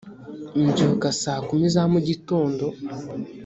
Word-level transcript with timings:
mbyuka 0.63 1.07
saa 1.21 1.39
kumi 1.47 1.67
za 1.75 1.83
mu 1.91 1.99
gitondo 2.07 2.65